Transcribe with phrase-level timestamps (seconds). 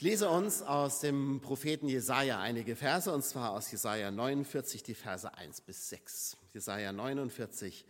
[0.00, 4.94] Ich lese uns aus dem Propheten Jesaja einige Verse, und zwar aus Jesaja 49, die
[4.94, 6.38] Verse 1 bis 6.
[6.54, 7.84] Jesaja 49,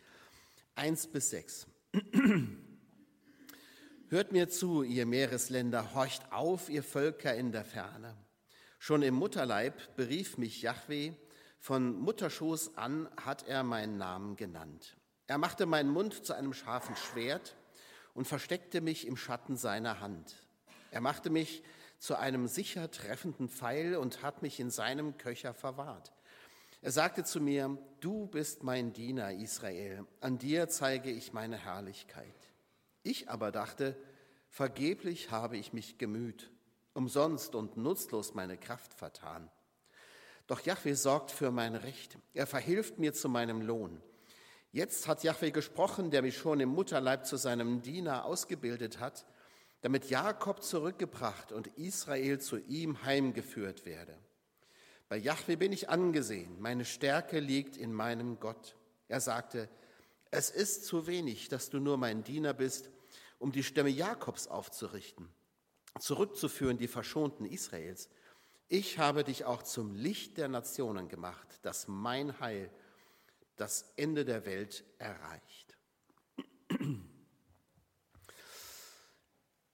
[0.75, 1.69] 1 bis 6.
[4.09, 8.17] Hört mir zu, ihr Meeresländer, horcht auf, ihr Völker in der Ferne.
[8.81, 11.13] Schon im Mutterleib berief mich Yahweh,
[11.61, 14.97] von Mutterschoß an hat er meinen Namen genannt.
[15.29, 17.55] Er machte meinen Mund zu einem scharfen Schwert
[18.15, 20.35] und versteckte mich im Schatten seiner Hand.
[20.91, 21.63] Er machte mich
[22.01, 26.13] zu einem sicher treffenden Pfeil und hat mich in seinem Köcher verwahrt.
[26.81, 32.35] Er sagte zu mir, du bist mein Diener Israel, an dir zeige ich meine Herrlichkeit.
[33.03, 33.97] Ich aber dachte,
[34.49, 36.51] vergeblich habe ich mich gemüht,
[36.95, 39.51] umsonst und nutzlos meine Kraft vertan.
[40.47, 44.03] Doch Jahwe sorgt für mein Recht, er verhilft mir zu meinem Lohn.
[44.73, 49.27] Jetzt hat Jahwe gesprochen, der mich schon im Mutterleib zu seinem Diener ausgebildet hat,
[49.81, 54.17] damit Jakob zurückgebracht und Israel zu ihm heimgeführt werde.
[55.09, 58.77] Bei Jahwe bin ich angesehen, meine Stärke liegt in meinem Gott.
[59.09, 59.69] Er sagte,
[60.31, 62.91] es ist zu wenig, dass du nur mein Diener bist,
[63.39, 65.29] um die Stämme Jakobs aufzurichten,
[65.99, 68.09] zurückzuführen die Verschonten Israels.
[68.69, 72.71] Ich habe dich auch zum Licht der Nationen gemacht, dass mein Heil
[73.57, 75.70] das Ende der Welt erreicht.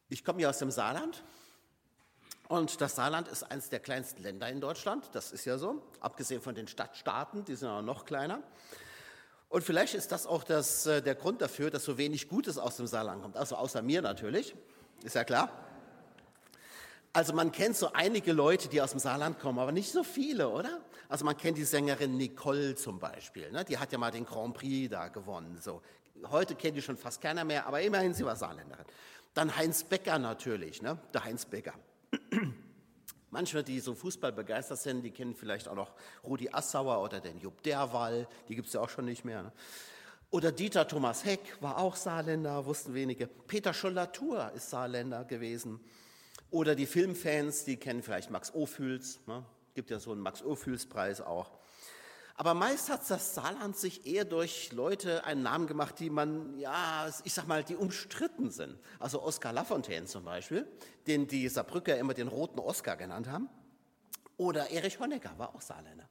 [0.08, 1.24] Ich komme hier aus dem Saarland
[2.46, 6.40] und das Saarland ist eines der kleinsten Länder in Deutschland, das ist ja so, abgesehen
[6.40, 8.40] von den Stadtstaaten, die sind auch noch kleiner.
[9.48, 12.76] Und vielleicht ist das auch das, äh, der Grund dafür, dass so wenig Gutes aus
[12.76, 14.54] dem Saarland kommt, also außer mir natürlich,
[15.02, 15.50] ist ja klar.
[17.12, 20.50] Also man kennt so einige Leute, die aus dem Saarland kommen, aber nicht so viele,
[20.50, 20.82] oder?
[21.08, 23.64] Also man kennt die Sängerin Nicole zum Beispiel, ne?
[23.64, 25.58] die hat ja mal den Grand Prix da gewonnen.
[25.60, 25.82] So.
[26.30, 28.84] Heute kennt die schon fast keiner mehr, aber immerhin sie war Saarländerin.
[29.34, 30.98] Dann Heinz Becker natürlich, ne?
[31.12, 31.74] der Heinz Becker.
[33.30, 35.92] Manche, die so Fußball begeistert sind, die kennen vielleicht auch noch
[36.24, 39.42] Rudi Assauer oder den Jupp Derwall, die gibt es ja auch schon nicht mehr.
[39.42, 39.52] Ne?
[40.30, 43.26] Oder Dieter Thomas Heck war auch Saarländer, wussten wenige.
[43.26, 45.80] Peter Schollatur ist Saarländer gewesen.
[46.50, 49.44] Oder die Filmfans, die kennen vielleicht Max Ophüls, ne?
[49.76, 51.52] Gibt ja so einen Max Ophüls-Preis auch.
[52.34, 57.08] Aber meist hat das Saarland sich eher durch Leute einen Namen gemacht, die man, ja,
[57.24, 58.78] ich sag mal, die umstritten sind.
[58.98, 60.66] Also Oskar Lafontaine zum Beispiel,
[61.06, 63.48] den die Saarbrücker immer den roten Oscar genannt haben.
[64.36, 66.08] Oder Erich Honecker war auch Saarländer.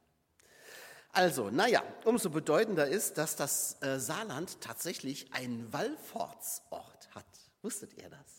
[1.11, 7.25] Also, naja, umso bedeutender ist, dass das äh, Saarland tatsächlich einen Wallfahrtsort hat.
[7.61, 8.34] Wusstet ihr das?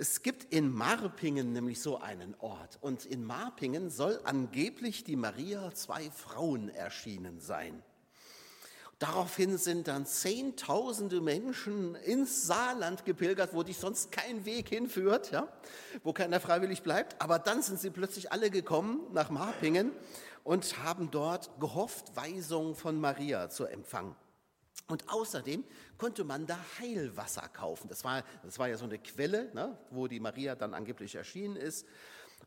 [0.00, 5.74] Es gibt in Marpingen nämlich so einen Ort und in Marpingen soll angeblich die Maria
[5.74, 7.82] zwei Frauen erschienen sein.
[8.98, 15.46] Daraufhin sind dann Zehntausende Menschen ins Saarland gepilgert, wo dich sonst kein Weg hinführt, ja,
[16.02, 17.20] wo keiner freiwillig bleibt.
[17.20, 19.92] Aber dann sind sie plötzlich alle gekommen nach Marpingen
[20.44, 24.16] und haben dort gehofft, Weisungen von Maria zu empfangen.
[24.90, 25.64] Und außerdem
[25.98, 27.88] konnte man da Heilwasser kaufen.
[27.88, 31.56] Das war, das war ja so eine Quelle, ne, wo die Maria dann angeblich erschienen
[31.56, 31.86] ist.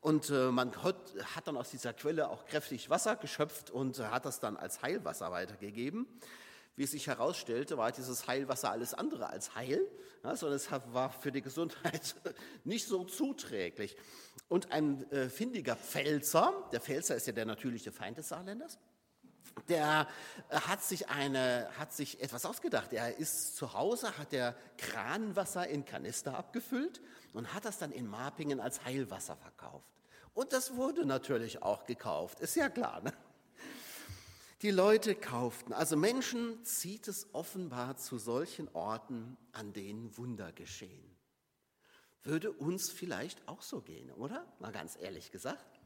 [0.02, 0.98] Und äh, man hat,
[1.46, 6.06] dann aus dieser Quelle auch kräftig Wasser geschöpft und hat das dann als Heilwasser weitergegeben.
[6.76, 9.88] Wie es sich herausstellte, war dieses Heilwasser alles andere als heil,
[10.24, 12.16] ja, sondern es war für die Gesundheit
[12.66, 13.96] nicht so zuträglich.
[14.50, 18.80] Und ein äh, findiger Pfälzer, der Pfälzer ist ja der natürliche Feind des Saarländers,
[19.70, 20.08] der
[20.50, 22.94] hat sich, eine, hat sich etwas ausgedacht.
[22.94, 27.02] Er ist zu Hause, hat der Kranwasser in Kanister abgefüllt
[27.34, 29.88] und hat das dann in Marpingen als Heilwasser verkauft.
[30.34, 33.02] Und das wurde natürlich auch gekauft, ist ja klar.
[33.02, 33.14] Ne?
[34.64, 35.74] Die Leute kauften.
[35.74, 41.14] Also Menschen zieht es offenbar zu solchen Orten, an denen Wunder geschehen.
[42.24, 44.46] Würde uns vielleicht auch so gehen, oder?
[44.60, 45.82] Mal ganz ehrlich gesagt.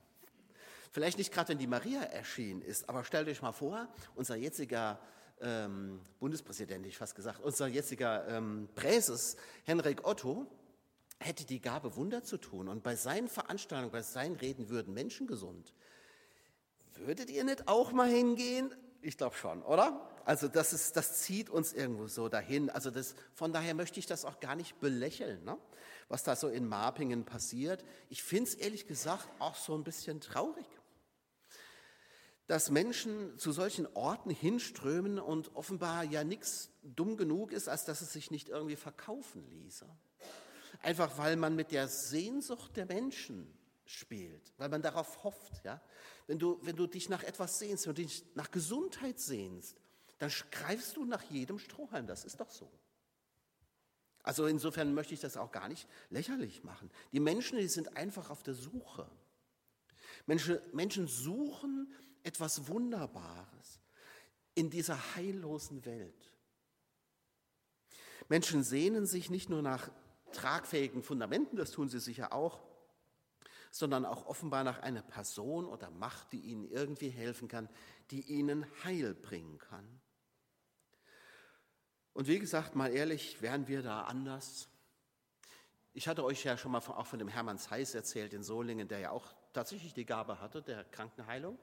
[0.91, 4.99] Vielleicht nicht gerade, wenn die Maria erschienen ist, aber stellt euch mal vor, unser jetziger
[5.41, 10.47] ähm, Bundespräsident, ich fast gesagt, unser jetziger ähm, Präses, Henrik Otto,
[11.19, 12.67] hätte die Gabe, Wunder zu tun.
[12.67, 15.73] Und bei seinen Veranstaltungen, bei seinen Reden würden Menschen gesund.
[16.95, 18.73] Würdet ihr nicht auch mal hingehen?
[19.01, 20.09] Ich glaube schon, oder?
[20.25, 22.69] Also das, ist, das zieht uns irgendwo so dahin.
[22.69, 25.57] Also das, von daher möchte ich das auch gar nicht belächeln, ne?
[26.09, 27.83] was da so in Marpingen passiert.
[28.09, 30.65] Ich finde es ehrlich gesagt auch so ein bisschen traurig
[32.47, 38.01] dass Menschen zu solchen Orten hinströmen und offenbar ja nichts dumm genug ist, als dass
[38.01, 39.85] es sich nicht irgendwie verkaufen ließe.
[40.81, 43.53] Einfach weil man mit der Sehnsucht der Menschen
[43.85, 45.63] spielt, weil man darauf hofft.
[45.65, 45.81] Ja?
[46.25, 49.75] Wenn, du, wenn du dich nach etwas sehnst, wenn du dich nach Gesundheit sehnst,
[50.19, 52.71] dann greifst du nach jedem Strohhalm, das ist doch so.
[54.23, 56.91] Also insofern möchte ich das auch gar nicht lächerlich machen.
[57.11, 59.09] Die Menschen, die sind einfach auf der Suche.
[60.25, 61.93] Menschen, Menschen suchen
[62.27, 63.79] etwas Wunderbares
[64.53, 66.33] in dieser heillosen Welt.
[68.27, 69.89] Menschen sehnen sich nicht nur nach
[70.33, 72.59] tragfähigen Fundamenten, das tun sie sicher auch,
[73.71, 77.69] sondern auch offenbar nach einer Person oder Macht, die ihnen irgendwie helfen kann,
[78.11, 80.01] die ihnen Heil bringen kann.
[82.13, 84.67] Und wie gesagt, mal ehrlich, wären wir da anders?
[85.93, 88.99] Ich hatte euch ja schon mal auch von dem Hermann Zeiss erzählt in Solingen, der
[88.99, 91.57] ja auch tatsächlich die Gabe hatte der Krankenheilung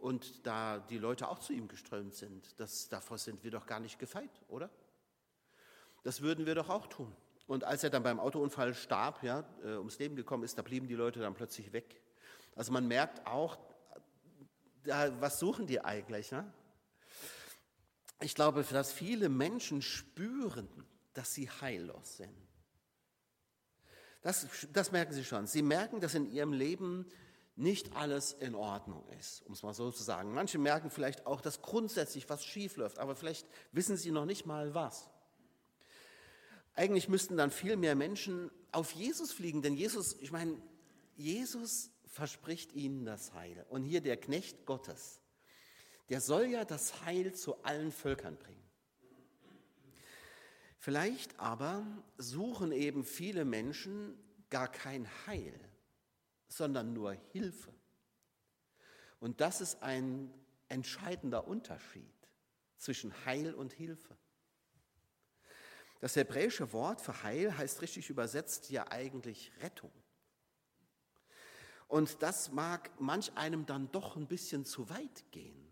[0.00, 2.58] und da die Leute auch zu ihm geströmt sind.
[2.58, 4.70] Das, davor sind wir doch gar nicht gefeit, oder?
[6.02, 7.14] Das würden wir doch auch tun.
[7.46, 10.86] Und als er dann beim Autounfall starb, ja, äh, ums Leben gekommen ist, da blieben
[10.86, 12.00] die Leute dann plötzlich weg.
[12.54, 13.58] Also man merkt auch,
[14.84, 16.30] da, was suchen die eigentlich?
[16.32, 16.50] Ne?
[18.20, 20.68] Ich glaube, dass viele Menschen spüren,
[21.12, 22.34] dass sie heillos sind.
[24.22, 25.46] Das, das merken sie schon.
[25.46, 27.06] Sie merken, dass in ihrem Leben
[27.60, 30.32] nicht alles in Ordnung ist, um es mal so zu sagen.
[30.32, 34.46] Manche merken vielleicht auch, dass grundsätzlich was schief läuft, aber vielleicht wissen sie noch nicht
[34.46, 35.10] mal was.
[36.74, 40.56] Eigentlich müssten dann viel mehr Menschen auf Jesus fliegen, denn Jesus, ich meine,
[41.16, 43.66] Jesus verspricht ihnen das Heil.
[43.68, 45.20] Und hier der Knecht Gottes,
[46.08, 48.64] der soll ja das Heil zu allen Völkern bringen.
[50.78, 51.86] Vielleicht aber
[52.16, 54.18] suchen eben viele Menschen
[54.48, 55.60] gar kein Heil,
[56.50, 57.72] sondern nur Hilfe.
[59.20, 60.30] Und das ist ein
[60.68, 62.12] entscheidender Unterschied
[62.76, 64.16] zwischen Heil und Hilfe.
[66.00, 69.92] Das hebräische Wort für Heil heißt richtig übersetzt ja eigentlich Rettung.
[71.88, 75.68] Und das mag manch einem dann doch ein bisschen zu weit gehen.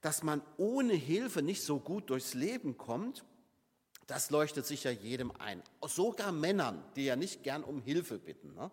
[0.00, 3.24] Dass man ohne Hilfe nicht so gut durchs Leben kommt,
[4.06, 5.62] das leuchtet sicher jedem ein.
[5.82, 8.54] Sogar Männern, die ja nicht gern um Hilfe bitten.
[8.54, 8.70] Ne?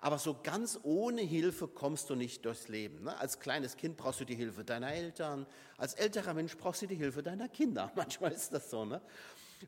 [0.00, 3.04] Aber so ganz ohne Hilfe kommst du nicht durchs Leben.
[3.04, 3.18] Ne?
[3.18, 5.46] Als kleines Kind brauchst du die Hilfe deiner Eltern.
[5.76, 7.90] Als älterer Mensch brauchst du die Hilfe deiner Kinder.
[7.96, 8.84] Manchmal ist das so.
[8.84, 9.00] Ne?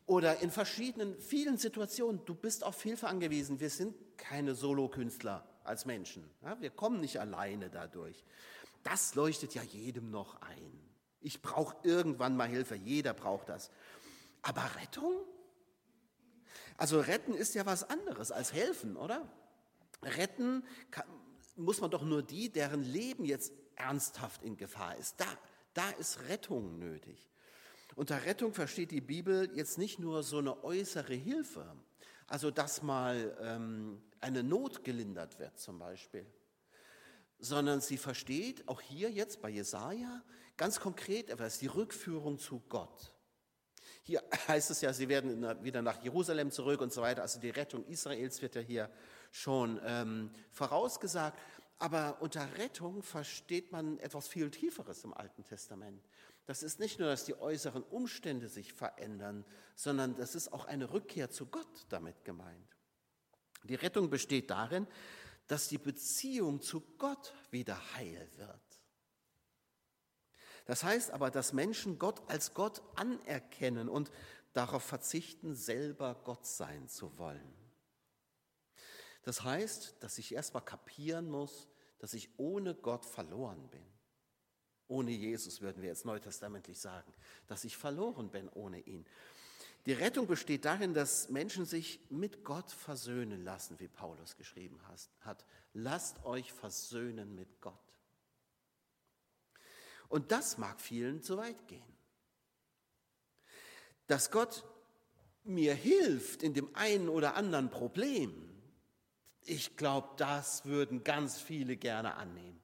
[0.05, 3.59] Oder in verschiedenen, vielen Situationen, du bist auf Hilfe angewiesen.
[3.59, 6.29] Wir sind keine Solokünstler als Menschen.
[6.43, 6.59] Ja?
[6.61, 8.23] Wir kommen nicht alleine dadurch.
[8.83, 10.89] Das leuchtet ja jedem noch ein.
[11.21, 12.75] Ich brauche irgendwann mal Hilfe.
[12.75, 13.71] Jeder braucht das.
[14.41, 15.13] Aber Rettung?
[16.77, 19.27] Also retten ist ja was anderes als helfen, oder?
[20.03, 21.05] Retten kann,
[21.55, 25.19] muss man doch nur die, deren Leben jetzt ernsthaft in Gefahr ist.
[25.19, 25.25] Da,
[25.73, 27.29] da ist Rettung nötig.
[27.95, 31.75] Unter Rettung versteht die Bibel jetzt nicht nur so eine äußere Hilfe,
[32.27, 36.25] also dass mal ähm, eine Not gelindert wird zum Beispiel,
[37.39, 40.23] sondern sie versteht auch hier jetzt bei Jesaja
[40.55, 43.13] ganz konkret etwas, die Rückführung zu Gott.
[44.03, 47.21] Hier heißt es ja, sie werden wieder nach Jerusalem zurück und so weiter.
[47.21, 48.89] Also die Rettung Israels wird ja hier
[49.31, 51.39] schon ähm, vorausgesagt.
[51.77, 56.03] Aber unter Rettung versteht man etwas viel Tieferes im Alten Testament.
[56.45, 59.45] Das ist nicht nur, dass die äußeren Umstände sich verändern,
[59.75, 62.75] sondern das ist auch eine Rückkehr zu Gott damit gemeint.
[63.63, 64.87] Die Rettung besteht darin,
[65.47, 68.81] dass die Beziehung zu Gott wieder heil wird.
[70.65, 74.11] Das heißt aber, dass Menschen Gott als Gott anerkennen und
[74.53, 77.53] darauf verzichten, selber Gott sein zu wollen.
[79.23, 81.67] Das heißt, dass ich erstmal kapieren muss,
[81.99, 83.85] dass ich ohne Gott verloren bin.
[84.87, 87.13] Ohne Jesus würden wir jetzt neutestamentlich sagen,
[87.47, 89.05] dass ich verloren bin ohne ihn.
[89.85, 94.79] Die Rettung besteht darin, dass Menschen sich mit Gott versöhnen lassen, wie Paulus geschrieben
[95.21, 95.45] hat.
[95.73, 97.73] Lasst euch versöhnen mit Gott.
[100.09, 101.83] Und das mag vielen zu weit gehen.
[104.07, 104.63] Dass Gott
[105.43, 108.48] mir hilft in dem einen oder anderen Problem,
[109.45, 112.59] ich glaube, das würden ganz viele gerne annehmen.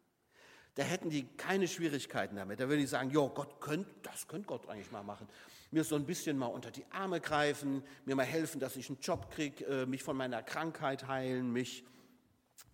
[0.75, 2.60] Da hätten die keine Schwierigkeiten damit.
[2.60, 5.27] Da würde ich sagen, ja, Gott könnte, das könnte Gott eigentlich mal machen.
[5.72, 9.00] Mir so ein bisschen mal unter die Arme greifen, mir mal helfen, dass ich einen
[9.00, 11.86] Job kriege, äh, mich von meiner Krankheit heilen, mich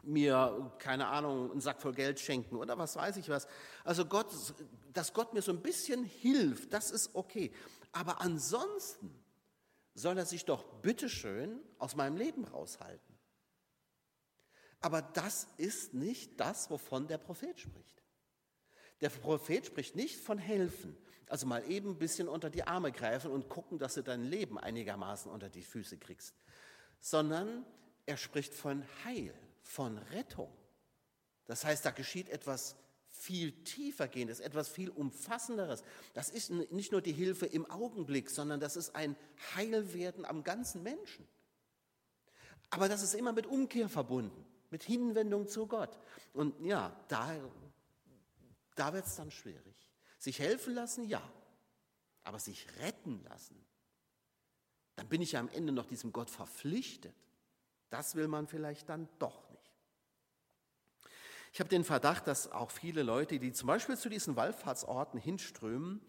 [0.04, 3.48] mir, keine Ahnung, einen Sack voll Geld schenken oder was weiß ich was.
[3.84, 4.34] Also Gott,
[4.94, 7.52] dass Gott mir so ein bisschen hilft, das ist okay.
[7.92, 9.14] Aber ansonsten
[9.94, 13.11] soll er sich doch bitteschön aus meinem Leben raushalten.
[14.82, 18.04] Aber das ist nicht das, wovon der Prophet spricht.
[19.00, 20.98] Der Prophet spricht nicht von helfen,
[21.28, 24.60] also mal eben ein bisschen unter die Arme greifen und gucken, dass du dein Leben
[24.60, 26.36] einigermaßen unter die Füße kriegst,
[27.00, 27.66] sondern
[28.06, 29.34] er spricht von Heil
[29.64, 30.52] von Rettung.
[31.46, 32.76] Das heißt, da geschieht etwas
[33.10, 35.84] viel tiefer gehendes, etwas viel umfassenderes.
[36.14, 39.16] Das ist nicht nur die Hilfe im Augenblick, sondern das ist ein
[39.56, 41.28] Heilwerden am ganzen Menschen.
[42.70, 46.00] Aber das ist immer mit Umkehr verbunden, mit Hinwendung zu Gott.
[46.34, 47.36] Und ja, da,
[48.76, 49.76] da wird es dann schwierig.
[50.18, 51.22] Sich helfen lassen, ja.
[52.24, 53.56] Aber sich retten lassen,
[54.96, 57.16] dann bin ich ja am Ende noch diesem Gott verpflichtet.
[57.90, 59.62] Das will man vielleicht dann doch nicht.
[61.54, 66.02] Ich habe den Verdacht, dass auch viele Leute, die zum Beispiel zu diesen Wallfahrtsorten hinströmen,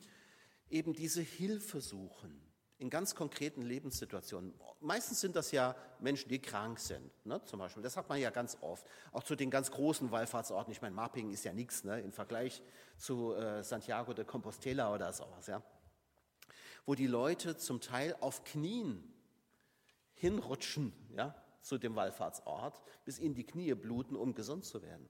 [0.68, 2.41] eben diese Hilfe suchen
[2.82, 4.52] in ganz konkreten Lebenssituationen.
[4.80, 7.82] Meistens sind das ja Menschen, die krank sind, ne, zum Beispiel.
[7.82, 8.84] Das hat man ja ganz oft.
[9.12, 10.72] Auch zu den ganz großen Wallfahrtsorten.
[10.72, 12.60] Ich meine, Mapping ist ja nichts ne, im Vergleich
[12.98, 15.46] zu äh, Santiago de Compostela oder sowas.
[15.46, 15.62] Ja.
[16.84, 19.14] Wo die Leute zum Teil auf Knien
[20.14, 25.08] hinrutschen ja, zu dem Wallfahrtsort, bis ihnen die Knie bluten, um gesund zu werden.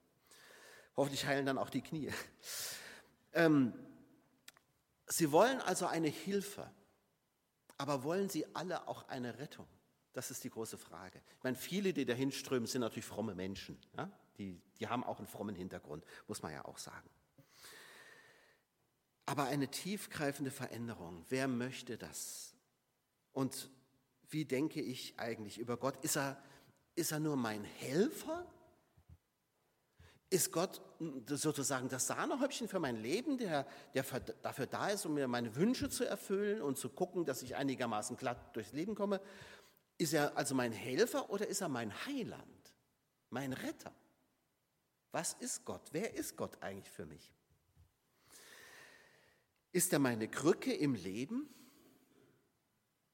[0.95, 2.11] Hoffentlich heilen dann auch die Knie.
[3.35, 3.73] Ähm,
[5.07, 6.69] sie wollen also eine Hilfe,
[7.83, 9.67] aber wollen sie alle auch eine Rettung?
[10.13, 11.21] Das ist die große Frage.
[11.37, 13.77] Ich meine, viele, die dahin strömen, sind natürlich fromme Menschen.
[13.97, 14.09] Ja?
[14.37, 17.09] Die, die haben auch einen frommen Hintergrund, muss man ja auch sagen.
[19.25, 22.55] Aber eine tiefgreifende Veränderung, wer möchte das?
[23.33, 23.69] Und
[24.29, 25.97] wie denke ich eigentlich über Gott?
[26.05, 26.41] Ist er,
[26.95, 28.47] ist er nur mein Helfer?
[30.33, 30.81] Ist Gott
[31.27, 34.03] sozusagen das Sahnehäubchen für mein Leben, der, der
[34.41, 38.17] dafür da ist, um mir meine Wünsche zu erfüllen und zu gucken, dass ich einigermaßen
[38.17, 39.21] glatt durchs Leben komme?
[39.99, 42.73] Ist er also mein Helfer oder ist er mein Heiland,
[43.29, 43.93] mein Retter?
[45.11, 45.89] Was ist Gott?
[45.91, 47.31] Wer ist Gott eigentlich für mich?
[49.71, 51.47] Ist er meine Krücke im Leben,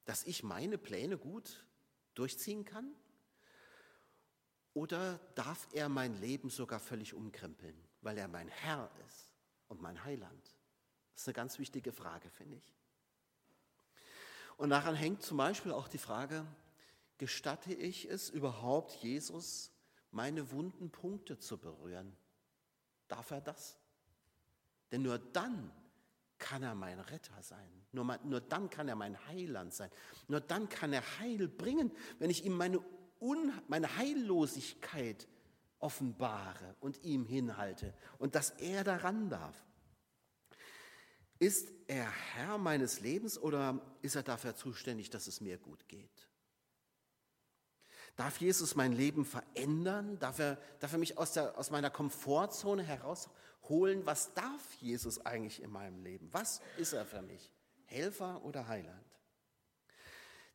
[0.05, 1.65] dass ich meine Pläne gut
[2.13, 2.95] durchziehen kann?
[4.73, 9.33] Oder darf er mein Leben sogar völlig umkrempeln, weil er mein Herr ist
[9.67, 10.43] und mein Heiland?
[11.13, 12.75] Das ist eine ganz wichtige Frage, finde ich.
[14.57, 16.45] Und daran hängt zum Beispiel auch die Frage,
[17.17, 19.71] gestatte ich es überhaupt Jesus,
[20.11, 22.15] meine wunden Punkte zu berühren?
[23.07, 23.77] Darf er das?
[24.91, 25.71] Denn nur dann
[26.37, 27.69] kann er mein Retter sein.
[27.91, 29.91] Nur, nur dann kann er mein Heiland sein.
[30.27, 32.79] Nur dann kann er Heil bringen, wenn ich ihm meine
[33.19, 35.27] Un meine Heillosigkeit
[35.79, 39.55] offenbare und ihm hinhalte und dass er daran darf.
[41.39, 46.27] Ist er Herr meines Lebens oder ist er dafür zuständig, dass es mir gut geht?
[48.17, 50.19] Darf Jesus mein Leben verändern?
[50.19, 54.05] Darf er, darf er mich aus, der, aus meiner Komfortzone herausholen?
[54.05, 56.27] Was darf Jesus eigentlich in meinem Leben?
[56.33, 57.53] Was ist er für mich?
[57.85, 59.08] Helfer oder Heiland?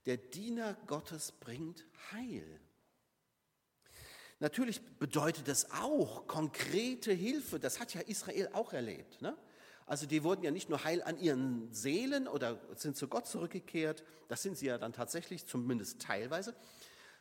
[0.06, 2.60] Der Diener Gottes bringt Heil.
[4.40, 7.58] Natürlich bedeutet das auch konkrete Hilfe.
[7.58, 9.22] Das hat ja Israel auch erlebt.
[9.22, 9.36] Ne?
[9.86, 14.02] Also die wurden ja nicht nur heil an ihren Seelen oder sind zu Gott zurückgekehrt,
[14.28, 16.54] das sind sie ja dann tatsächlich, zumindest teilweise,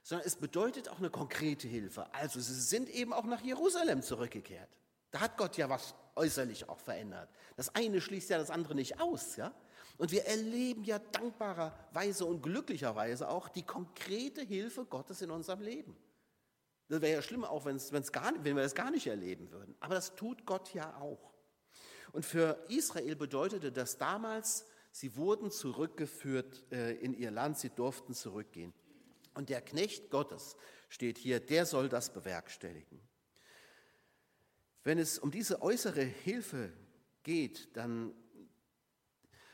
[0.02, 2.14] sondern es bedeutet auch eine konkrete Hilfe.
[2.14, 4.70] Also sie sind eben auch nach Jerusalem zurückgekehrt.
[5.14, 7.30] Da hat Gott ja was äußerlich auch verändert.
[7.56, 9.36] Das eine schließt ja das andere nicht aus.
[9.36, 9.54] Ja?
[9.98, 15.96] Und wir erleben ja dankbarerweise und glücklicherweise auch die konkrete Hilfe Gottes in unserem Leben.
[16.90, 19.76] Das wäre ja schlimm, auch wenn's, wenn's gar, wenn wir das gar nicht erleben würden.
[19.82, 21.32] Aber das tut Gott ja auch.
[22.12, 28.16] Und für Israel bedeutete das damals, sie wurden zurückgeführt äh, in ihr Land, sie durften
[28.16, 28.74] zurückgehen.
[29.36, 30.56] Und der Knecht Gottes
[30.90, 33.00] steht hier, der soll das bewerkstelligen.
[34.84, 36.74] Wenn es um diese äußere Hilfe
[37.24, 38.14] geht, dann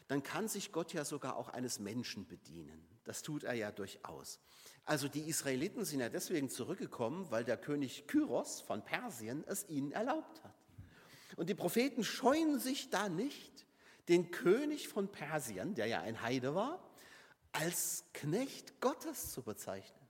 [0.10, 2.84] dann kann sich Gott ja sogar auch eines Menschen bedienen.
[3.04, 4.40] Das tut er ja durchaus.
[4.84, 9.92] Also die Israeliten sind ja deswegen zurückgekommen, weil der König Kyros von Persien es ihnen
[9.92, 10.56] erlaubt hat.
[11.38, 13.68] Und die Propheten scheuen sich da nicht,
[14.08, 16.84] den König von Persien, der ja ein Heide war,
[17.52, 20.08] als Knecht Gottes zu bezeichnen.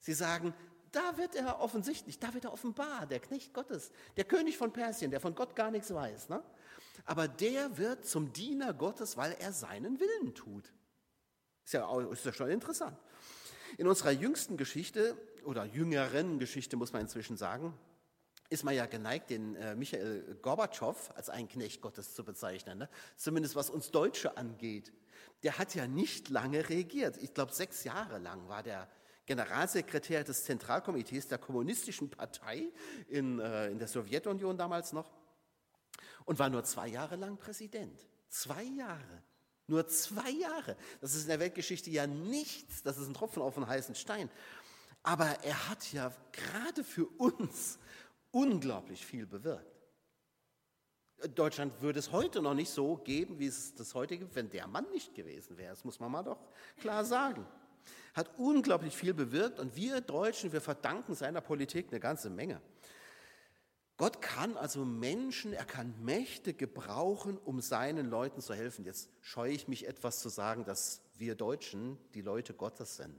[0.00, 0.52] Sie sagen,
[0.92, 5.10] da wird er offensichtlich, da wird er offenbar, der Knecht Gottes, der König von Persien,
[5.10, 6.28] der von Gott gar nichts weiß.
[6.28, 6.42] Ne?
[7.04, 10.72] aber der wird zum Diener Gottes, weil er seinen Willen tut.
[11.64, 12.96] Ist ja, ist ja schon interessant.
[13.78, 17.74] In unserer jüngsten Geschichte oder jüngeren Geschichte muss man inzwischen sagen,
[18.48, 22.78] ist man ja geneigt, den äh, Michael Gorbatschow als einen Knecht Gottes zu bezeichnen.
[22.78, 22.88] Ne?
[23.16, 24.92] Zumindest was uns Deutsche angeht.
[25.44, 27.16] Der hat ja nicht lange regiert.
[27.18, 28.88] Ich glaube, sechs Jahre lang war der
[29.30, 32.72] Generalsekretär des Zentralkomitees der Kommunistischen Partei
[33.06, 35.08] in, äh, in der Sowjetunion damals noch
[36.24, 37.96] und war nur zwei Jahre lang Präsident.
[38.28, 39.22] Zwei Jahre.
[39.68, 40.76] Nur zwei Jahre.
[41.00, 42.82] Das ist in der Weltgeschichte ja nichts.
[42.82, 44.28] Das ist ein Tropfen auf einen heißen Stein.
[45.04, 47.78] Aber er hat ja gerade für uns
[48.32, 49.80] unglaublich viel bewirkt.
[51.36, 54.66] Deutschland würde es heute noch nicht so geben, wie es das heute gibt, wenn der
[54.66, 55.70] Mann nicht gewesen wäre.
[55.70, 56.40] Das muss man mal doch
[56.80, 57.46] klar sagen.
[58.14, 62.60] Hat unglaublich viel bewirkt und wir Deutschen, wir verdanken seiner Politik eine ganze Menge.
[63.96, 68.86] Gott kann also Menschen, er kann Mächte gebrauchen, um seinen Leuten zu helfen.
[68.86, 73.14] Jetzt scheue ich mich etwas zu sagen, dass wir Deutschen die Leute Gottes sind.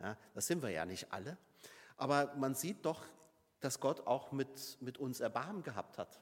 [0.00, 1.38] Ja, das sind wir ja nicht alle.
[1.96, 3.04] Aber man sieht doch,
[3.60, 6.20] dass Gott auch mit, mit uns Erbarmen gehabt hat.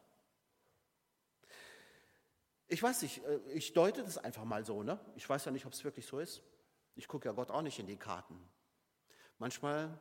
[2.69, 4.83] Ich weiß nicht, äh, ich deute das einfach mal so.
[4.83, 4.99] Ne?
[5.17, 6.43] Ich weiß ja nicht, ob es wirklich so ist.
[6.97, 8.41] Ich gucke ja Gott auch nicht in die Karten.
[9.39, 10.01] Manchmal,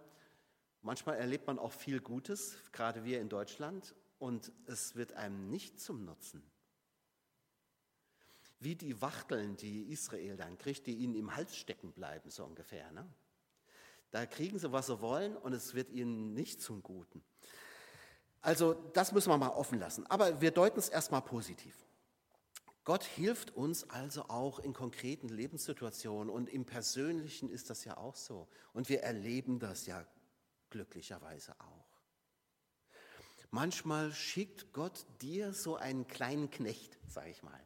[0.82, 5.80] manchmal erlebt man auch viel Gutes, gerade wir in Deutschland, und es wird einem nicht
[5.80, 6.42] zum Nutzen.
[8.60, 12.90] Wie die Wachteln, die Israel dann kriegt, die ihnen im Hals stecken bleiben, so ungefähr.
[12.94, 13.06] Ne?
[14.12, 17.22] Da kriegen sie, was sie wollen, und es wird ihnen nicht zum Guten.
[18.42, 20.06] Also das müssen wir mal offen lassen.
[20.08, 21.76] Aber wir deuten es erstmal positiv.
[22.86, 28.16] Gott hilft uns also auch in konkreten Lebenssituationen und im Persönlichen ist das ja auch
[28.16, 28.48] so.
[28.74, 30.06] Und wir erleben das ja
[30.70, 32.04] glücklicherweise auch.
[33.50, 37.60] Manchmal schickt Gott dir so einen kleinen Knecht, sage ich mal,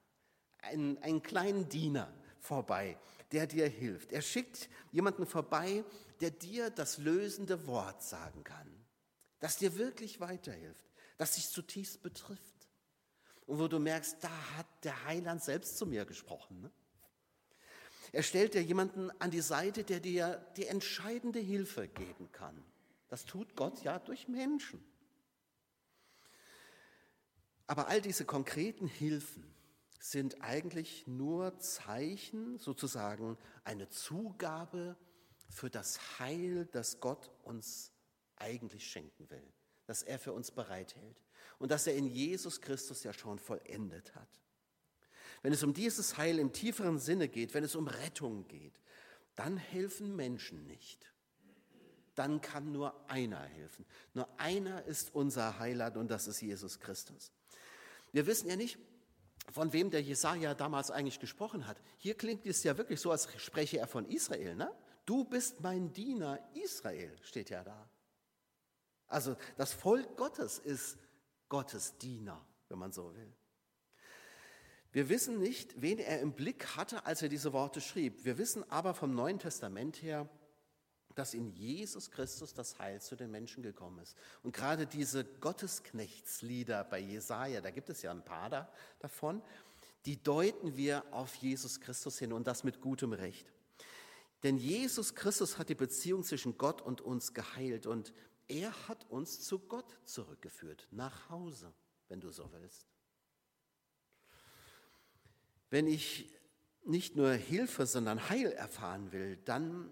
[0.62, 2.98] einen, einen kleinen Diener vorbei,
[3.34, 4.14] der dir hilft.
[4.14, 5.84] Er schickt jemanden vorbei,
[6.22, 8.86] der dir das lösende Wort sagen kann,
[9.40, 10.86] das dir wirklich weiterhilft,
[11.18, 12.59] das dich zutiefst betrifft
[13.50, 16.62] und wo du merkst, da hat der Heiland selbst zu mir gesprochen.
[16.62, 16.72] Ne?
[18.12, 22.64] Er stellt dir jemanden an die Seite, der dir die entscheidende Hilfe geben kann.
[23.08, 24.84] Das tut Gott ja durch Menschen.
[27.66, 29.44] Aber all diese konkreten Hilfen
[30.00, 34.96] sind eigentlich nur Zeichen, sozusagen eine Zugabe
[35.50, 37.92] für das Heil, das Gott uns
[38.36, 39.54] eigentlich schenken will,
[39.88, 41.20] das er für uns bereithält
[41.60, 44.30] und das er in Jesus Christus ja schon vollendet hat.
[45.42, 48.80] Wenn es um dieses Heil im tieferen Sinne geht, wenn es um Rettung geht,
[49.36, 51.14] dann helfen Menschen nicht.
[52.16, 53.86] Dann kann nur einer helfen.
[54.14, 57.32] Nur einer ist unser Heiland und das ist Jesus Christus.
[58.12, 58.78] Wir wissen ja nicht,
[59.52, 61.82] von wem der Jesaja damals eigentlich gesprochen hat.
[61.98, 64.56] Hier klingt es ja wirklich so, als spreche er von Israel.
[64.56, 64.72] Ne?
[65.06, 67.90] Du bist mein Diener Israel, steht ja da.
[69.08, 70.98] Also das Volk Gottes ist
[71.50, 73.34] Gottes Diener, wenn man so will.
[74.92, 78.26] Wir wissen nicht, wen er im Blick hatte, als er diese Worte schrieb.
[78.26, 80.28] Wir wissen aber vom Neuen Testament her,
[81.16, 84.16] dass in Jesus Christus das Heil zu den Menschen gekommen ist.
[84.42, 89.42] Und gerade diese Gottesknechtslieder bei Jesaja, da gibt es ja ein paar da, davon,
[90.06, 93.52] die deuten wir auf Jesus Christus hin und das mit gutem Recht.
[94.44, 98.14] Denn Jesus Christus hat die Beziehung zwischen Gott und uns geheilt und
[98.50, 101.72] er hat uns zu Gott zurückgeführt, nach Hause,
[102.10, 102.88] wenn du so willst.
[105.70, 106.28] Wenn ich
[106.84, 109.92] nicht nur Hilfe, sondern Heil erfahren will, dann,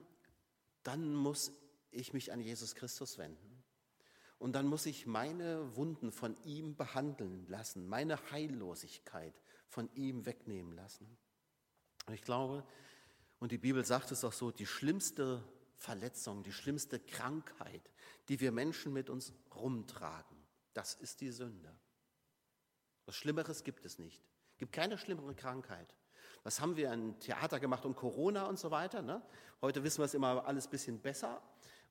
[0.84, 1.52] dann muss
[1.91, 3.63] ich mich an Jesus Christus wenden.
[4.39, 9.34] Und dann muss ich meine Wunden von ihm behandeln lassen, meine Heillosigkeit
[9.67, 11.08] von ihm wegnehmen lassen.
[12.08, 12.65] Und ich glaube,
[13.39, 15.43] und die Bibel sagt es auch so, die schlimmste
[15.78, 17.90] Verletzung, die schlimmste Krankheit,
[18.30, 20.38] die wir Menschen mit uns rumtragen.
[20.74, 21.74] Das ist die Sünde.
[23.06, 24.22] Was Schlimmeres gibt es nicht.
[24.52, 25.96] Es gibt keine schlimmere Krankheit.
[26.44, 29.02] Was haben wir im Theater gemacht um Corona und so weiter?
[29.02, 29.22] Ne?
[29.62, 31.42] Heute wissen wir es immer alles ein bisschen besser.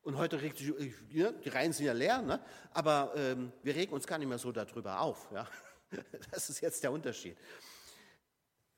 [0.02, 0.72] Und heute regt sich,
[1.10, 2.40] ja, die Reihen sind ja leer, ne?
[2.70, 5.30] aber ähm, wir regen uns gar nicht mehr so darüber auf.
[5.32, 5.48] Ja?
[6.30, 7.38] Das ist jetzt der Unterschied.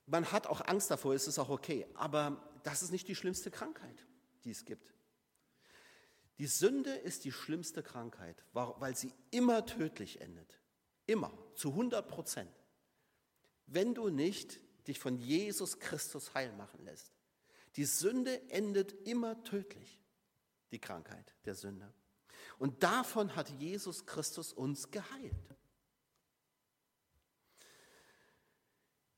[0.07, 3.51] Man hat auch Angst davor, ist es auch okay, aber das ist nicht die schlimmste
[3.51, 4.07] Krankheit,
[4.44, 4.94] die es gibt.
[6.38, 10.61] Die Sünde ist die schlimmste Krankheit, weil sie immer tödlich endet.
[11.07, 12.51] Immer, zu 100 Prozent.
[13.66, 17.12] Wenn du nicht dich von Jesus Christus heil machen lässt.
[17.77, 20.01] Die Sünde endet immer tödlich,
[20.72, 21.92] die Krankheit der Sünde.
[22.59, 25.35] Und davon hat Jesus Christus uns geheilt.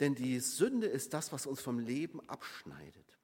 [0.01, 3.19] Denn die Sünde ist das, was uns vom Leben abschneidet.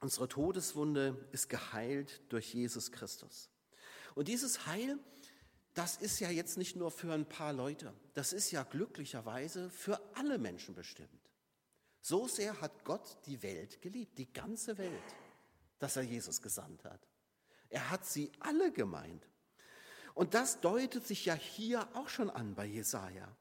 [0.00, 3.50] Unsere Todeswunde ist geheilt durch Jesus Christus.
[4.14, 4.98] Und dieses Heil,
[5.74, 10.00] das ist ja jetzt nicht nur für ein paar Leute, das ist ja glücklicherweise für
[10.14, 11.30] alle Menschen bestimmt.
[12.00, 15.16] So sehr hat Gott die Welt geliebt, die ganze Welt,
[15.78, 17.08] dass er Jesus gesandt hat.
[17.68, 19.28] Er hat sie alle gemeint.
[20.14, 23.36] Und das deutet sich ja hier auch schon an bei Jesaja.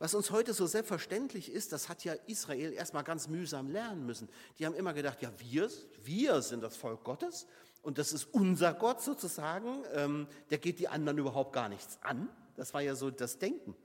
[0.00, 4.30] Was uns heute so selbstverständlich ist, das hat ja Israel erstmal ganz mühsam lernen müssen.
[4.58, 5.70] Die haben immer gedacht, ja, wir,
[6.02, 7.46] wir sind das Volk Gottes
[7.82, 9.84] und das ist unser Gott sozusagen.
[9.92, 12.30] Ähm, der geht die anderen überhaupt gar nichts an.
[12.56, 13.76] Das war ja so das Denken.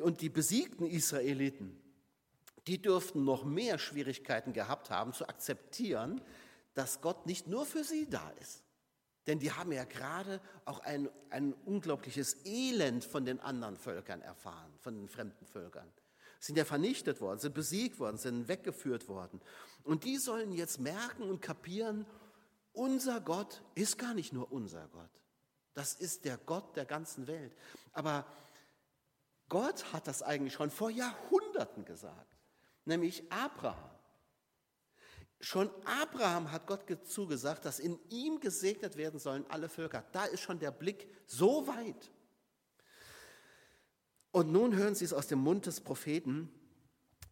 [0.00, 1.80] Und die besiegten Israeliten,
[2.66, 6.20] die dürften noch mehr Schwierigkeiten gehabt haben zu akzeptieren,
[6.74, 8.63] dass Gott nicht nur für sie da ist.
[9.26, 14.72] Denn die haben ja gerade auch ein, ein unglaubliches Elend von den anderen Völkern erfahren,
[14.80, 15.90] von den fremden Völkern.
[16.40, 19.40] Sind ja vernichtet worden, sind besiegt worden, sind weggeführt worden.
[19.82, 22.06] Und die sollen jetzt merken und kapieren,
[22.74, 25.10] unser Gott ist gar nicht nur unser Gott.
[25.72, 27.56] Das ist der Gott der ganzen Welt.
[27.92, 28.26] Aber
[29.48, 32.36] Gott hat das eigentlich schon vor Jahrhunderten gesagt,
[32.84, 33.93] nämlich Abraham.
[35.44, 40.02] Schon Abraham hat Gott zugesagt, dass in ihm gesegnet werden sollen alle Völker.
[40.12, 42.10] Da ist schon der Blick so weit.
[44.30, 46.50] Und nun hören Sie es aus dem Mund des Propheten,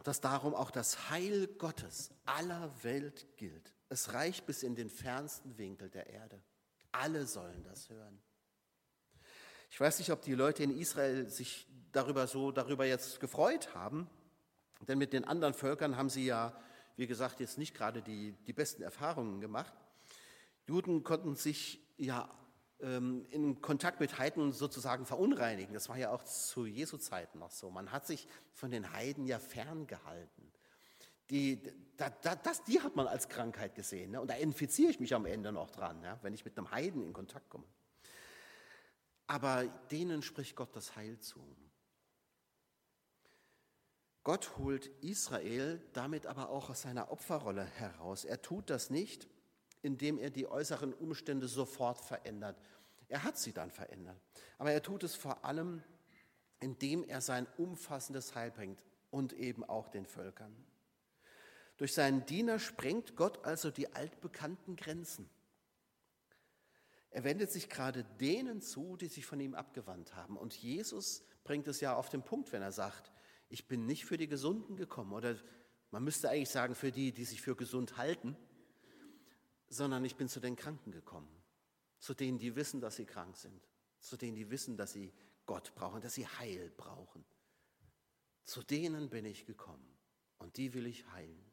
[0.02, 3.72] dass darum auch das Heil Gottes aller Welt gilt.
[3.88, 6.42] Es reicht bis in den fernsten Winkel der Erde.
[6.92, 8.20] Alle sollen das hören.
[9.70, 14.06] Ich weiß nicht, ob die Leute in Israel sich darüber so darüber jetzt gefreut haben,
[14.86, 16.54] denn mit den anderen Völkern haben sie ja
[16.96, 19.72] wie gesagt, jetzt nicht gerade die, die besten Erfahrungen gemacht.
[20.66, 22.28] Juden konnten sich ja
[22.80, 25.72] ähm, in Kontakt mit Heiden sozusagen verunreinigen.
[25.72, 27.70] Das war ja auch zu Jesu Zeiten noch so.
[27.70, 30.52] Man hat sich von den Heiden ja ferngehalten.
[31.30, 31.62] Die,
[31.96, 34.10] da, da, das, die hat man als Krankheit gesehen.
[34.10, 34.20] Ne?
[34.20, 36.18] Und da infiziere ich mich am Ende noch dran, ja?
[36.22, 37.64] wenn ich mit einem Heiden in Kontakt komme.
[39.26, 41.40] Aber denen spricht Gott das Heil zu.
[44.24, 48.24] Gott holt Israel damit aber auch aus seiner Opferrolle heraus.
[48.24, 49.28] Er tut das nicht,
[49.82, 52.56] indem er die äußeren Umstände sofort verändert.
[53.08, 54.20] Er hat sie dann verändert.
[54.58, 55.82] Aber er tut es vor allem,
[56.60, 60.54] indem er sein umfassendes Heil bringt und eben auch den Völkern.
[61.76, 65.28] Durch seinen Diener sprengt Gott also die altbekannten Grenzen.
[67.10, 70.36] Er wendet sich gerade denen zu, die sich von ihm abgewandt haben.
[70.36, 73.10] Und Jesus bringt es ja auf den Punkt, wenn er sagt,
[73.52, 75.36] ich bin nicht für die Gesunden gekommen oder
[75.90, 78.34] man müsste eigentlich sagen für die, die sich für gesund halten,
[79.68, 81.28] sondern ich bin zu den Kranken gekommen,
[81.98, 83.68] zu denen, die wissen, dass sie krank sind,
[84.00, 85.12] zu denen, die wissen, dass sie
[85.44, 87.26] Gott brauchen, dass sie Heil brauchen.
[88.44, 89.98] Zu denen bin ich gekommen
[90.38, 91.44] und die will ich heilen.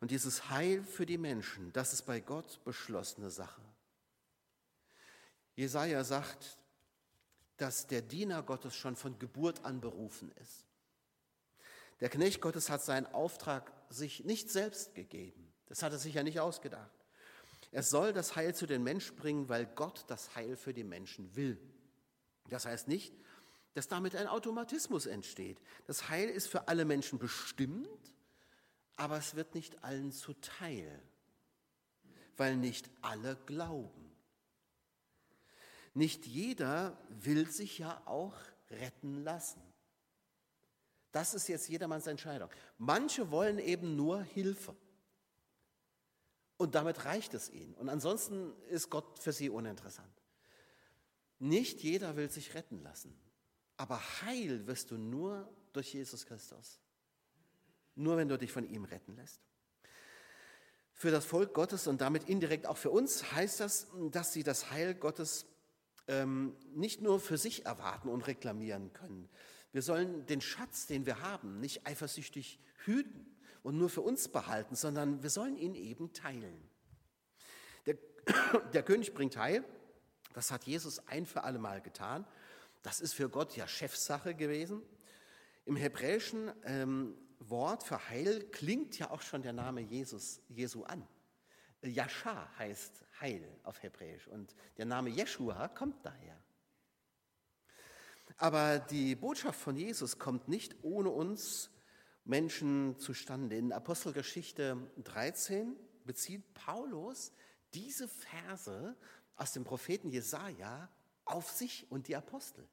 [0.00, 3.62] Und dieses Heil für die Menschen, das ist bei Gott beschlossene Sache.
[5.54, 6.58] Jesaja sagt,
[7.56, 10.66] dass der Diener Gottes schon von Geburt an berufen ist.
[12.00, 15.52] Der Knecht Gottes hat seinen Auftrag sich nicht selbst gegeben.
[15.66, 16.90] Das hat er sich ja nicht ausgedacht.
[17.70, 21.34] Er soll das Heil zu den Menschen bringen, weil Gott das Heil für die Menschen
[21.34, 21.58] will.
[22.48, 23.14] Das heißt nicht,
[23.74, 25.58] dass damit ein Automatismus entsteht.
[25.86, 27.88] Das Heil ist für alle Menschen bestimmt,
[28.96, 31.02] aber es wird nicht allen zuteil,
[32.36, 34.03] weil nicht alle glauben.
[35.94, 38.34] Nicht jeder will sich ja auch
[38.70, 39.62] retten lassen.
[41.12, 42.50] Das ist jetzt jedermanns Entscheidung.
[42.76, 44.76] Manche wollen eben nur Hilfe.
[46.56, 47.74] Und damit reicht es ihnen.
[47.74, 50.12] Und ansonsten ist Gott für sie uninteressant.
[51.38, 53.16] Nicht jeder will sich retten lassen.
[53.76, 56.80] Aber heil wirst du nur durch Jesus Christus.
[57.94, 59.40] Nur wenn du dich von ihm retten lässt.
[60.92, 64.70] Für das Volk Gottes und damit indirekt auch für uns heißt das, dass sie das
[64.70, 65.46] Heil Gottes
[66.08, 69.28] ähm, nicht nur für sich erwarten und reklamieren können.
[69.72, 73.26] Wir sollen den Schatz, den wir haben, nicht eifersüchtig hüten
[73.62, 76.68] und nur für uns behalten, sondern wir sollen ihn eben teilen.
[77.86, 77.96] Der,
[78.72, 79.64] der König bringt Heil,
[80.34, 82.26] das hat Jesus ein für alle Mal getan.
[82.82, 84.82] Das ist für Gott ja Chefsache gewesen.
[85.64, 91.06] Im hebräischen ähm, Wort für Heil klingt ja auch schon der Name Jesus, Jesu an.
[91.88, 96.38] Yasha heißt Heil auf Hebräisch und der Name Jeshua kommt daher.
[98.36, 101.70] Aber die Botschaft von Jesus kommt nicht ohne uns
[102.24, 103.56] Menschen zustande.
[103.56, 107.32] In Apostelgeschichte 13 bezieht Paulus
[107.74, 108.96] diese Verse
[109.36, 110.88] aus dem Propheten Jesaja
[111.24, 112.66] auf sich und die Apostel.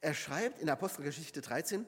[0.00, 1.86] Er schreibt in Apostelgeschichte 13,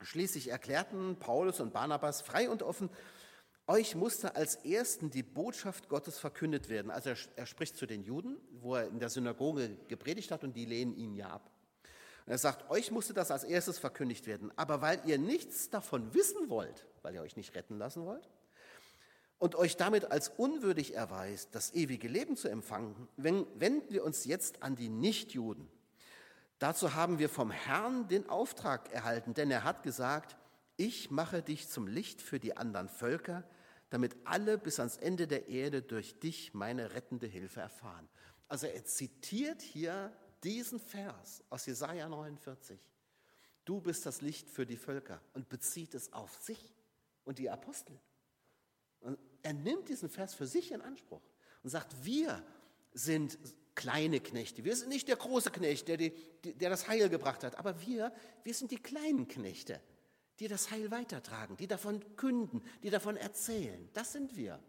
[0.00, 2.90] schließlich erklärten Paulus und Barnabas frei und offen,
[3.66, 6.90] euch musste als Ersten die Botschaft Gottes verkündet werden.
[6.90, 10.54] Also er, er, spricht zu den Juden, wo er in der Synagoge gepredigt hat und
[10.54, 11.50] die lehnen ihn ja ab.
[12.26, 14.52] Und er sagt, euch musste das als erstes verkündigt werden.
[14.56, 18.28] Aber weil ihr nichts davon wissen wollt, weil ihr euch nicht retten lassen wollt
[19.38, 24.62] und euch damit als unwürdig erweist, das ewige Leben zu empfangen, wenden wir uns jetzt
[24.62, 25.68] an die Nichtjuden.
[26.60, 30.36] Dazu haben wir vom Herrn den Auftrag erhalten, denn er hat gesagt,
[30.76, 33.48] ich mache dich zum Licht für die anderen Völker,
[33.90, 38.08] damit alle bis ans Ende der Erde durch dich meine rettende Hilfe erfahren.
[38.48, 42.80] Also er zitiert hier diesen Vers aus Jesaja 49.
[43.64, 46.74] Du bist das Licht für die Völker und bezieht es auf sich
[47.24, 47.98] und die Apostel.
[49.00, 51.22] Und er nimmt diesen Vers für sich in Anspruch
[51.62, 52.42] und sagt, wir
[52.92, 53.38] sind
[53.74, 54.64] kleine Knechte.
[54.64, 58.12] Wir sind nicht der große Knecht, der, die, der das Heil gebracht hat, aber wir,
[58.42, 59.80] wir sind die kleinen Knechte,
[60.40, 63.88] die das Heil weitertragen, die davon künden, die davon erzählen.
[63.92, 64.62] Das sind wir.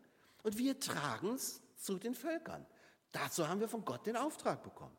[0.44, 2.66] Und wir tragen es zu den Völkern.
[3.12, 4.98] Dazu haben wir von Gott den Auftrag bekommen.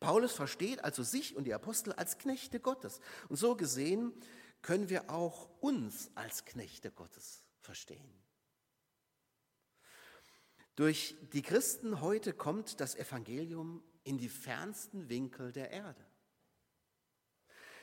[0.00, 3.00] Paulus versteht also sich und die Apostel als Knechte Gottes.
[3.28, 4.12] Und so gesehen
[4.62, 8.12] können wir auch uns als Knechte Gottes verstehen.
[10.74, 16.05] Durch die Christen heute kommt das Evangelium in die fernsten Winkel der Erde.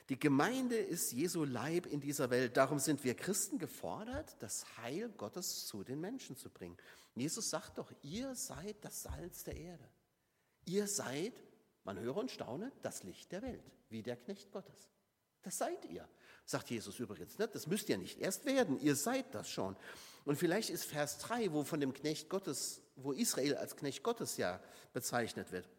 [0.10, 2.58] Die Gemeinde ist Jesu Leib in dieser Welt.
[2.58, 6.78] Darum sind wir Christen gefordert, das Heil Gottes zu den Menschen zu bringen.
[7.16, 9.90] Jesus sagt doch, ihr seid das Salz der Erde.
[10.66, 11.34] Ihr seid,
[11.84, 14.90] man höre und staune, das Licht der Welt, wie der Knecht Gottes.
[15.42, 16.08] Das seid ihr,
[16.46, 17.38] sagt Jesus übrigens.
[17.38, 17.48] Ne?
[17.48, 19.76] Das müsst ihr nicht erst werden, ihr seid das schon.
[20.26, 24.38] Und vielleicht ist Vers 3, wo von dem Knecht Gottes, wo Israel als Knecht Gottes
[24.38, 24.62] ja
[24.94, 25.70] bezeichnet wird.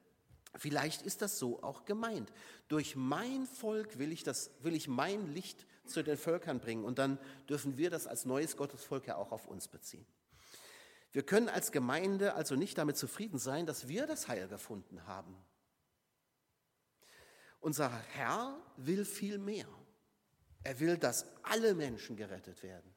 [0.56, 2.32] Vielleicht ist das so auch gemeint.
[2.68, 6.98] Durch mein Volk will ich, das, will ich mein Licht zu den Völkern bringen und
[6.98, 10.06] dann dürfen wir das als neues Gottesvolk ja auch auf uns beziehen.
[11.12, 15.36] Wir können als Gemeinde also nicht damit zufrieden sein, dass wir das Heil gefunden haben.
[17.60, 19.68] Unser Herr will viel mehr.
[20.62, 22.94] Er will, dass alle Menschen gerettet werden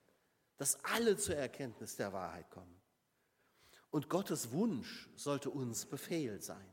[0.57, 2.75] dass alle zur Erkenntnis der Wahrheit kommen.
[3.89, 6.67] Und Gottes Wunsch sollte uns Befehl sein.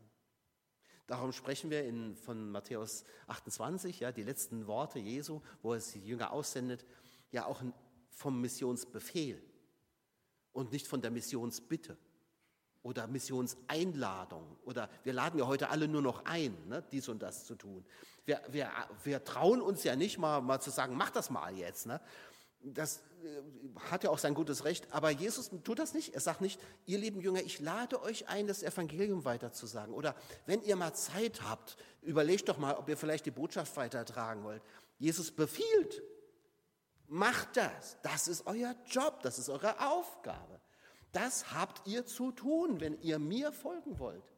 [1.06, 6.06] Darum sprechen wir in, von Matthäus 28, ja, die letzten Worte Jesu, wo er die
[6.06, 6.84] Jünger aussendet,
[7.30, 7.62] ja auch
[8.10, 9.42] vom Missionsbefehl
[10.52, 11.98] und nicht von der Missionsbitte
[12.82, 14.56] oder Missionseinladung.
[14.64, 17.84] Oder wir laden ja heute alle nur noch ein, ne, dies und das zu tun.
[18.24, 18.70] Wir, wir,
[19.02, 21.86] wir trauen uns ja nicht mal, mal zu sagen, mach das mal jetzt.
[21.86, 22.00] Ne?
[22.64, 23.42] Das äh,
[23.90, 26.14] hat ja auch sein gutes Recht, aber Jesus tut das nicht.
[26.14, 29.94] Er sagt nicht, ihr lieben Jünger, ich lade euch ein, das Evangelium weiterzusagen.
[29.94, 30.14] Oder
[30.46, 34.62] wenn ihr mal Zeit habt, überlegt doch mal, ob ihr vielleicht die Botschaft weitertragen wollt.
[34.98, 36.02] Jesus befiehlt,
[37.06, 37.98] macht das.
[38.02, 40.60] Das ist euer Job, das ist eure Aufgabe.
[41.12, 44.32] Das habt ihr zu tun, wenn ihr mir folgen wollt.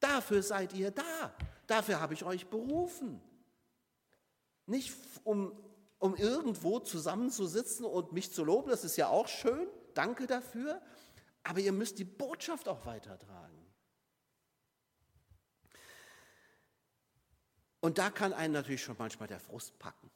[0.00, 1.34] Dafür seid ihr da.
[1.66, 3.20] Dafür habe ich euch berufen.
[4.66, 5.52] Nicht um
[5.98, 10.80] um irgendwo zusammenzusitzen und mich zu loben, das ist ja auch schön, danke dafür,
[11.42, 13.54] aber ihr müsst die Botschaft auch weitertragen.
[17.80, 20.10] Und da kann einen natürlich schon manchmal der Frust packen.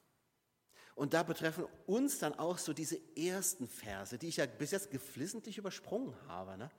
[0.97, 4.91] Und da betreffen uns dann auch so diese ersten Verse, die ich ja bis jetzt
[4.91, 6.59] geflissentlich übersprungen habe.
[6.59, 6.71] Ne?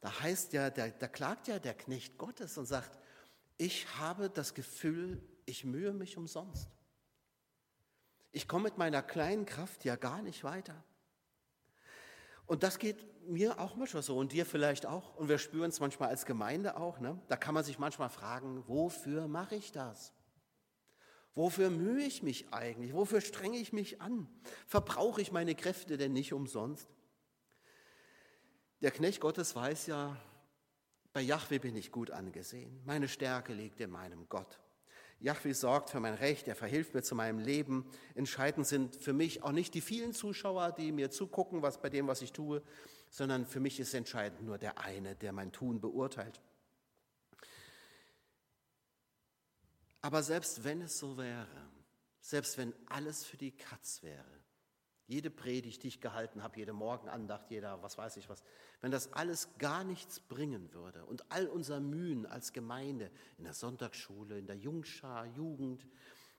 [0.00, 2.98] Da heißt ja, da, da klagt ja der Knecht Gottes und sagt,
[3.56, 6.68] ich habe das Gefühl, ich mühe mich umsonst.
[8.32, 10.84] Ich komme mit meiner kleinen Kraft ja gar nicht weiter.
[12.46, 15.16] Und das geht mir auch manchmal so und dir vielleicht auch.
[15.16, 16.98] Und wir spüren es manchmal als Gemeinde auch.
[16.98, 17.20] Ne?
[17.28, 20.12] Da kann man sich manchmal fragen, wofür mache ich das?
[21.34, 22.92] Wofür mühe ich mich eigentlich?
[22.92, 24.28] Wofür strenge ich mich an?
[24.66, 26.88] Verbrauche ich meine Kräfte denn nicht umsonst?
[28.80, 30.16] Der Knecht Gottes weiß ja,
[31.12, 32.80] bei Yahweh bin ich gut angesehen.
[32.84, 34.58] Meine Stärke liegt in meinem Gott.
[35.20, 37.84] Yahweh sorgt für mein Recht, er verhilft mir zu meinem Leben.
[38.14, 42.06] Entscheidend sind für mich auch nicht die vielen Zuschauer, die mir zugucken, was bei dem,
[42.06, 42.62] was ich tue,
[43.10, 46.40] sondern für mich ist entscheidend nur der eine, der mein Tun beurteilt.
[50.00, 51.46] Aber selbst wenn es so wäre,
[52.22, 54.40] selbst wenn alles für die Katz wäre,
[55.10, 58.44] jede Predigt, die ich gehalten habe, jede Morgenandacht, jeder, was weiß ich was,
[58.80, 63.54] wenn das alles gar nichts bringen würde und all unser Mühen als Gemeinde in der
[63.54, 65.84] Sonntagsschule, in der Jungschar, Jugend,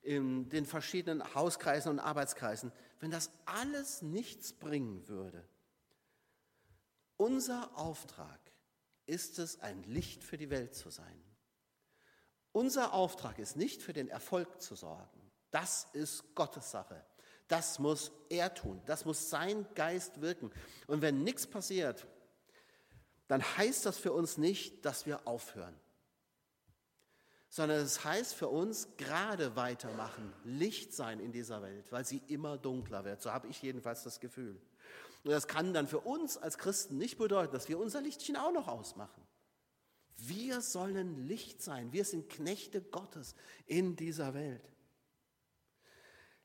[0.02, 5.44] in den verschiedenen Hauskreisen und Arbeitskreisen, wenn das alles nichts bringen würde.
[7.18, 8.40] Unser Auftrag
[9.06, 11.22] ist es, ein Licht für die Welt zu sein.
[12.54, 15.22] Unser Auftrag ist nicht für den Erfolg zu sorgen.
[15.52, 17.04] Das ist Gottes Sache.
[17.52, 18.82] Das muss er tun.
[18.86, 20.52] Das muss sein Geist wirken.
[20.88, 22.08] Und wenn nichts passiert,
[23.28, 25.76] dann heißt das für uns nicht, dass wir aufhören,
[27.50, 32.58] sondern es heißt für uns gerade weitermachen, Licht sein in dieser Welt, weil sie immer
[32.58, 33.22] dunkler wird.
[33.22, 34.58] So habe ich jedenfalls das Gefühl.
[35.26, 38.54] Und das kann dann für uns als Christen nicht bedeuten, dass wir unser Lichtchen auch
[38.54, 39.28] noch ausmachen.
[40.16, 41.92] Wir sollen Licht sein.
[41.92, 43.36] Wir sind Knechte Gottes
[43.66, 44.72] in dieser Welt.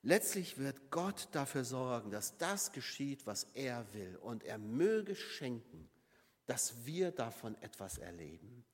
[0.07, 4.14] Letztlich wird Gott dafür sorgen, dass das geschieht, was er will.
[4.19, 5.90] Und er möge schenken,
[6.47, 8.64] dass wir davon etwas erleben.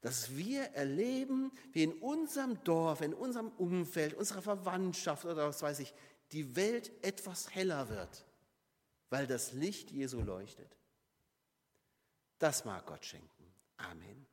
[0.00, 5.78] dass wir erleben, wie in unserem Dorf, in unserem Umfeld, unserer Verwandtschaft oder was weiß
[5.78, 5.94] ich,
[6.32, 8.26] die Welt etwas heller wird,
[9.08, 10.76] weil das Licht Jesu leuchtet.
[12.38, 13.54] Das mag Gott schenken.
[13.78, 14.26] Amen.